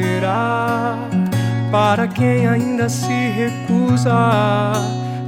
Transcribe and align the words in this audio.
terá 0.00 0.98
para 1.70 2.06
quem 2.06 2.46
ainda 2.46 2.88
se 2.88 3.30
recusa 3.30 4.12
a 4.12 4.72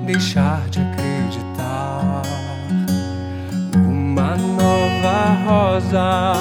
deixar 0.05 0.69
de 0.69 0.81
acreditar. 0.81 2.23
Uma 3.75 4.37
nova 4.37 5.45
rosa 5.47 6.35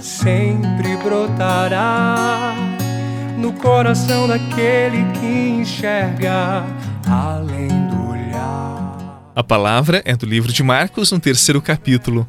sempre 0.00 0.96
brotará 0.98 2.54
no 3.38 3.52
coração 3.54 4.28
daquele 4.28 5.04
que 5.18 5.60
enxerga 5.60 6.64
além 7.08 7.68
do 7.88 8.10
olhar. 8.10 8.98
A 9.34 9.42
palavra 9.42 10.02
é 10.04 10.14
do 10.14 10.26
livro 10.26 10.52
de 10.52 10.62
Marcos, 10.62 11.10
no 11.10 11.18
terceiro 11.18 11.60
capítulo. 11.60 12.28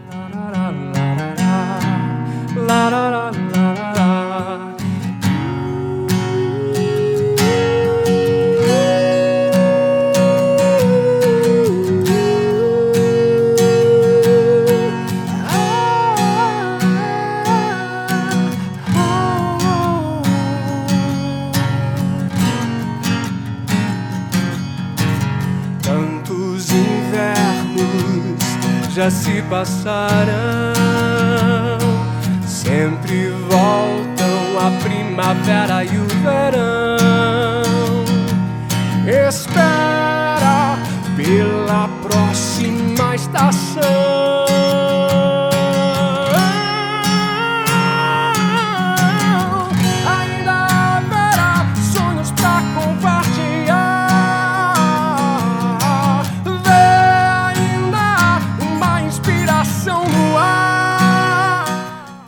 Já 28.93 29.09
se 29.09 29.41
passaram, 29.43 30.73
sempre 32.45 33.29
voltam 33.49 34.59
a 34.59 34.69
primavera 34.83 35.85
e 35.85 35.97
o 35.97 36.05
verão. 36.21 36.91
Espera 39.27 40.77
pela 41.15 41.87
próxima 42.01 43.15
estação. 43.15 43.81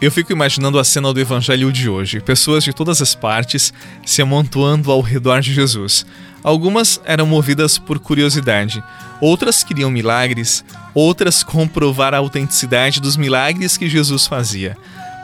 Eu 0.03 0.11
fico 0.11 0.33
imaginando 0.33 0.77
a 0.77 0.83
cena 0.83 1.13
do 1.13 1.19
evangelho 1.21 1.71
de 1.71 1.87
hoje: 1.87 2.19
pessoas 2.19 2.61
de 2.61 2.73
todas 2.73 3.01
as 3.01 3.15
partes 3.15 3.73
se 4.05 4.21
amontoando 4.21 4.91
ao 4.91 4.99
redor 4.99 5.39
de 5.39 5.53
Jesus. 5.53 6.05
Algumas 6.43 6.99
eram 7.05 7.25
movidas 7.25 7.77
por 7.77 7.99
curiosidade, 7.99 8.83
outras 9.21 9.63
queriam 9.63 9.89
milagres, 9.89 10.61
outras 10.93 11.41
comprovar 11.41 12.13
a 12.13 12.17
autenticidade 12.17 12.99
dos 12.99 13.15
milagres 13.15 13.77
que 13.77 13.87
Jesus 13.87 14.27
fazia 14.27 14.75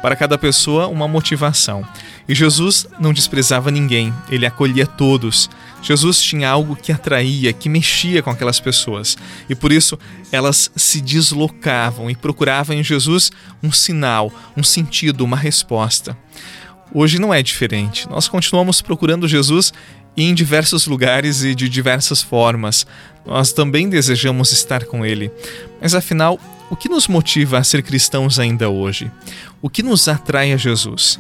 para 0.02 0.16
cada 0.16 0.38
pessoa 0.38 0.88
uma 0.88 1.10
motivação. 1.10 1.86
E 2.26 2.34
Jesus 2.34 2.88
não 3.02 3.12
desprezava 3.12 3.70
ninguém, 3.70 4.14
ele 4.30 4.46
acolhia 4.46 4.88
todos. 4.88 5.50
Jesus 5.82 6.22
tinha 6.22 6.50
algo 6.50 6.76
que 6.76 6.92
atraía, 6.92 7.54
que 7.54 7.70
mexia 7.70 8.22
com 8.22 8.30
aquelas 8.30 8.60
pessoas. 8.60 9.18
E 9.50 9.56
por 9.56 9.72
isso 9.72 9.98
elas 10.32 10.72
se 10.76 11.02
deslocavam 11.02 12.10
e 12.10 12.16
procuravam 12.16 12.76
em 12.76 12.84
Jesus 12.84 13.32
um 13.64 13.72
sinal, 13.72 14.32
um 14.56 14.64
sentido, 14.64 15.24
uma 15.24 15.38
resposta. 15.38 16.18
Hoje 16.94 17.20
não 17.20 17.34
é 17.34 17.42
diferente. 17.44 18.10
Nós 18.10 18.28
continuamos 18.28 18.82
procurando 18.82 19.28
Jesus 19.28 19.72
em 20.18 20.34
diversos 20.34 20.86
lugares 20.86 21.44
e 21.44 21.54
de 21.54 21.70
diversas 21.70 22.22
formas. 22.22 22.86
Nós 23.26 23.54
também 23.54 23.90
desejamos 23.90 24.52
estar 24.52 24.86
com 24.86 25.06
Ele. 25.06 25.32
Mas 25.80 25.94
afinal, 25.94 26.40
o 26.70 26.76
que 26.76 26.90
nos 26.90 27.08
motiva 27.08 27.58
a 27.58 27.64
ser 27.64 27.84
cristãos 27.84 28.40
ainda 28.40 28.70
hoje? 28.70 29.12
O 29.62 29.70
que 29.70 29.84
nos 29.84 30.08
atrai 30.08 30.52
a 30.52 30.58
Jesus? 30.58 31.20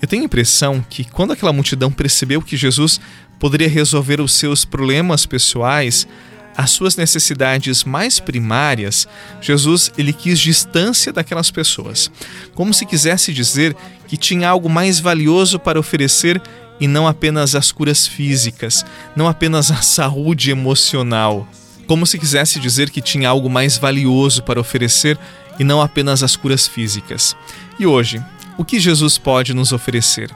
Eu 0.00 0.08
tenho 0.08 0.22
a 0.22 0.26
impressão 0.26 0.84
que 0.88 1.04
quando 1.04 1.32
aquela 1.32 1.52
multidão 1.52 1.90
percebeu 1.90 2.40
que 2.40 2.56
Jesus 2.56 3.00
poderia 3.38 3.68
resolver 3.68 4.20
os 4.20 4.32
seus 4.32 4.64
problemas 4.64 5.26
pessoais, 5.26 6.06
as 6.56 6.70
suas 6.70 6.96
necessidades 6.96 7.84
mais 7.84 8.18
primárias, 8.18 9.06
Jesus 9.40 9.92
ele 9.96 10.12
quis 10.12 10.38
distância 10.38 11.12
daquelas 11.12 11.50
pessoas, 11.50 12.10
como 12.54 12.74
se 12.74 12.84
quisesse 12.84 13.32
dizer 13.32 13.76
que 14.06 14.16
tinha 14.16 14.48
algo 14.48 14.68
mais 14.68 14.98
valioso 14.98 15.58
para 15.58 15.78
oferecer 15.78 16.40
e 16.80 16.86
não 16.86 17.06
apenas 17.06 17.54
as 17.54 17.70
curas 17.72 18.06
físicas, 18.06 18.84
não 19.14 19.28
apenas 19.28 19.70
a 19.70 19.82
saúde 19.82 20.50
emocional 20.50 21.48
como 21.88 22.06
se 22.06 22.18
quisesse 22.18 22.60
dizer 22.60 22.90
que 22.90 23.00
tinha 23.00 23.30
algo 23.30 23.48
mais 23.48 23.78
valioso 23.78 24.42
para 24.42 24.60
oferecer 24.60 25.18
e 25.58 25.64
não 25.64 25.80
apenas 25.80 26.22
as 26.22 26.36
curas 26.36 26.68
físicas. 26.68 27.34
E 27.78 27.86
hoje, 27.86 28.22
o 28.58 28.64
que 28.64 28.80
Jesus 28.80 29.16
pode 29.16 29.54
nos 29.54 29.72
oferecer? 29.72 30.30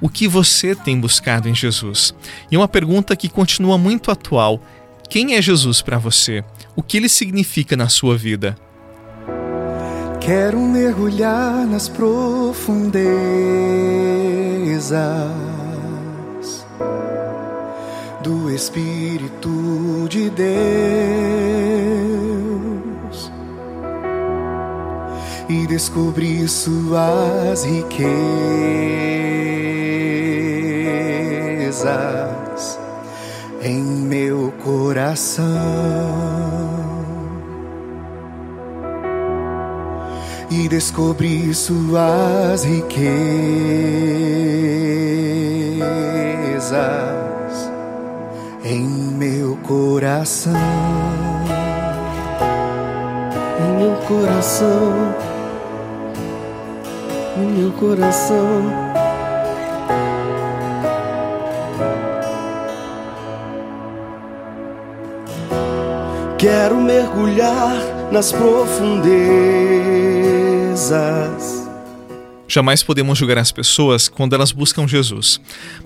O 0.00 0.08
que 0.08 0.28
você 0.28 0.74
tem 0.74 0.98
buscado 0.98 1.48
em 1.48 1.54
Jesus? 1.54 2.14
E 2.50 2.56
uma 2.56 2.68
pergunta 2.68 3.16
que 3.16 3.28
continua 3.28 3.76
muito 3.76 4.10
atual: 4.12 4.62
quem 5.10 5.34
é 5.34 5.42
Jesus 5.42 5.82
para 5.82 5.98
você? 5.98 6.44
O 6.76 6.82
que 6.82 6.96
ele 6.96 7.08
significa 7.08 7.76
na 7.76 7.88
sua 7.88 8.16
vida? 8.16 8.56
Quero 10.20 10.58
mergulhar 10.60 11.66
nas 11.66 11.88
profundezas 11.88 12.94
do 18.22 18.50
Espírito 18.50 20.06
de 20.08 20.30
Deus 20.30 21.93
e 25.54 25.66
descobrir 25.68 26.48
suas 26.48 27.64
riquezas 27.64 28.04
em 33.62 33.82
meu 33.82 34.52
coração. 34.64 35.44
E 40.50 40.68
descobrir 40.68 41.54
suas 41.54 42.64
riquezas 42.64 43.04
em 48.64 48.86
meu 49.14 49.56
coração, 49.62 50.52
em 53.60 53.76
meu 53.82 53.96
coração, 54.06 55.33
em 57.36 57.46
meu 57.46 57.72
coração. 57.72 58.94
Quero 66.38 66.76
mergulhar 66.76 67.76
nas 68.12 68.32
profundezas 68.32 69.14
Jamais 72.54 72.84
podemos 72.84 73.18
julgar 73.18 73.38
as 73.38 73.50
pessoas 73.50 74.08
quando 74.08 74.32
elas 74.32 74.52
buscam 74.52 74.86
Jesus. 74.86 75.40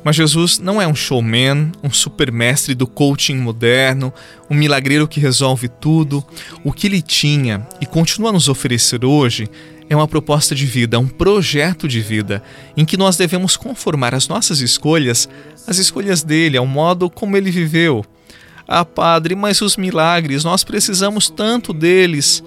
Mas 0.04 0.16
Jesus 0.16 0.58
não 0.58 0.82
é 0.82 0.86
um 0.86 0.94
showman, 0.94 1.72
um 1.82 1.90
supermestre 1.90 2.74
do 2.74 2.86
coaching 2.86 3.36
moderno, 3.36 4.12
um 4.50 4.54
milagreiro 4.54 5.08
que 5.08 5.18
resolve 5.18 5.68
tudo. 5.68 6.22
O 6.62 6.70
que 6.70 6.86
ele 6.86 7.00
tinha 7.00 7.66
e 7.80 7.86
continua 7.86 8.28
a 8.28 8.32
nos 8.34 8.50
oferecer 8.50 9.02
hoje 9.02 9.48
é 9.88 9.96
uma 9.96 10.08
proposta 10.08 10.54
de 10.54 10.66
vida, 10.66 10.98
um 10.98 11.08
projeto 11.08 11.88
de 11.88 12.00
vida, 12.00 12.42
em 12.76 12.84
que 12.84 12.96
nós 12.96 13.16
devemos 13.16 13.56
conformar 13.56 14.14
as 14.14 14.28
nossas 14.28 14.60
escolhas 14.60 15.28
às 15.66 15.78
escolhas 15.78 16.22
dele, 16.22 16.56
ao 16.56 16.66
modo 16.66 17.10
como 17.10 17.36
ele 17.36 17.50
viveu. 17.50 18.04
Ah, 18.66 18.84
Padre, 18.84 19.34
mas 19.34 19.60
os 19.62 19.76
milagres, 19.76 20.44
nós 20.44 20.62
precisamos 20.62 21.30
tanto 21.30 21.72
deles. 21.72 22.42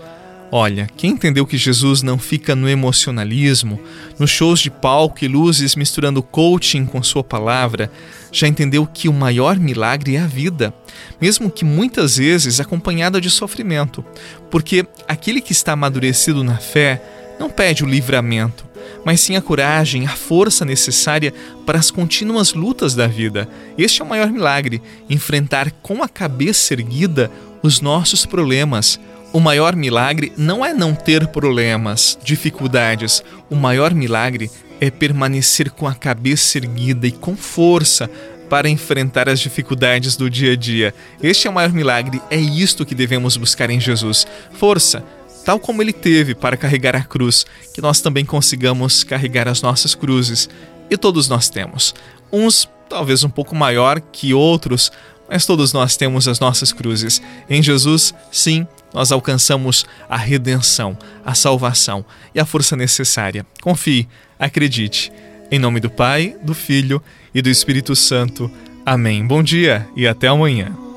Olha, 0.53 0.87
quem 0.97 1.11
entendeu 1.11 1.47
que 1.47 1.57
Jesus 1.57 2.03
não 2.03 2.19
fica 2.19 2.55
no 2.55 2.67
emocionalismo, 2.67 3.79
nos 4.19 4.29
shows 4.29 4.59
de 4.59 4.69
palco 4.69 5.23
e 5.23 5.27
luzes 5.27 5.75
misturando 5.75 6.21
coaching 6.21 6.85
com 6.85 7.01
sua 7.01 7.23
palavra, 7.23 7.89
já 8.33 8.47
entendeu 8.47 8.85
que 8.85 9.07
o 9.07 9.13
maior 9.13 9.57
milagre 9.57 10.17
é 10.17 10.19
a 10.19 10.27
vida, 10.27 10.73
mesmo 11.21 11.49
que 11.49 11.63
muitas 11.63 12.17
vezes 12.17 12.59
acompanhada 12.59 13.21
de 13.21 13.29
sofrimento, 13.29 14.03
porque 14.49 14.85
aquele 15.07 15.39
que 15.39 15.53
está 15.53 15.71
amadurecido 15.71 16.43
na 16.43 16.57
fé 16.57 17.01
não 17.41 17.49
pede 17.49 17.83
o 17.83 17.87
livramento, 17.87 18.65
mas 19.03 19.19
sim 19.19 19.35
a 19.35 19.41
coragem, 19.41 20.05
a 20.05 20.11
força 20.11 20.63
necessária 20.63 21.33
para 21.65 21.79
as 21.79 21.91
contínuas 21.91 22.53
lutas 22.53 22.95
da 22.95 23.07
vida. 23.07 23.49
Este 23.77 24.01
é 24.01 24.05
o 24.05 24.07
maior 24.07 24.29
milagre, 24.29 24.81
enfrentar 25.09 25.71
com 25.81 26.03
a 26.03 26.07
cabeça 26.07 26.73
erguida 26.73 27.31
os 27.63 27.81
nossos 27.81 28.25
problemas 28.25 28.99
o 29.33 29.39
maior 29.39 29.77
milagre 29.77 30.33
não 30.35 30.65
é 30.65 30.73
não 30.73 30.93
ter 30.93 31.25
problemas, 31.27 32.19
dificuldades. 32.21 33.23
O 33.49 33.55
maior 33.55 33.93
milagre 33.93 34.51
é 34.79 34.91
permanecer 34.91 35.69
com 35.71 35.87
a 35.87 35.95
cabeça 35.95 36.57
erguida 36.57 37.07
e 37.07 37.13
com 37.13 37.37
força 37.37 38.09
para 38.49 38.67
enfrentar 38.67 39.29
as 39.29 39.39
dificuldades 39.39 40.17
do 40.17 40.29
dia 40.29 40.51
a 40.51 40.55
dia. 40.57 40.93
Este 41.23 41.47
é 41.47 41.49
o 41.49 41.53
maior 41.53 41.71
milagre, 41.71 42.21
é 42.29 42.35
isto 42.35 42.85
que 42.85 42.93
devemos 42.93 43.37
buscar 43.37 43.69
em 43.69 43.79
Jesus. 43.79 44.27
Força, 44.51 45.01
tal 45.43 45.59
como 45.59 45.81
ele 45.81 45.93
teve 45.93 46.33
para 46.33 46.57
carregar 46.57 46.95
a 46.95 47.03
cruz, 47.03 47.45
que 47.73 47.81
nós 47.81 48.01
também 48.01 48.25
consigamos 48.25 49.03
carregar 49.03 49.47
as 49.47 49.61
nossas 49.61 49.95
cruzes. 49.95 50.49
E 50.89 50.97
todos 50.97 51.27
nós 51.27 51.49
temos. 51.49 51.93
Uns 52.31 52.67
talvez 52.89 53.23
um 53.23 53.29
pouco 53.29 53.55
maior 53.55 54.01
que 54.01 54.33
outros, 54.33 54.91
mas 55.29 55.45
todos 55.45 55.71
nós 55.71 55.95
temos 55.95 56.27
as 56.27 56.39
nossas 56.39 56.73
cruzes. 56.73 57.21
Em 57.49 57.63
Jesus, 57.63 58.13
sim, 58.31 58.67
nós 58.93 59.11
alcançamos 59.11 59.85
a 60.09 60.17
redenção, 60.17 60.97
a 61.25 61.33
salvação 61.33 62.05
e 62.35 62.39
a 62.39 62.45
força 62.45 62.75
necessária. 62.75 63.45
Confie, 63.61 64.09
acredite. 64.37 65.11
Em 65.49 65.59
nome 65.59 65.79
do 65.79 65.89
Pai, 65.89 66.35
do 66.43 66.53
Filho 66.53 67.01
e 67.33 67.41
do 67.41 67.49
Espírito 67.49 67.95
Santo. 67.95 68.51
Amém. 68.85 69.25
Bom 69.25 69.41
dia 69.41 69.87
e 69.95 70.05
até 70.05 70.27
amanhã. 70.27 70.90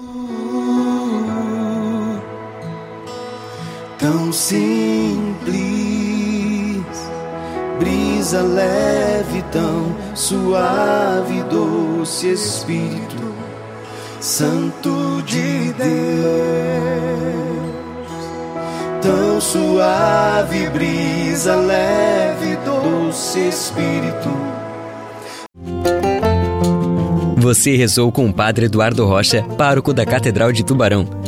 Simples, 4.34 5.54
brisa 7.78 8.42
leve, 8.42 9.42
tão 9.50 9.94
suave, 10.14 11.42
doce 11.44 12.32
Espírito 12.32 13.34
Santo 14.20 15.22
de 15.22 15.72
Deus 15.72 16.94
tão 19.04 19.38
suave, 19.38 20.70
brisa 20.70 21.54
leve, 21.56 22.56
doce 22.64 23.48
Espírito. 23.48 24.30
Você 27.36 27.76
rezou 27.76 28.10
com 28.10 28.26
o 28.26 28.32
Padre 28.32 28.64
Eduardo 28.66 29.04
Rocha, 29.04 29.42
pároco 29.58 29.92
da 29.92 30.06
Catedral 30.06 30.50
de 30.50 30.64
Tubarão. 30.64 31.06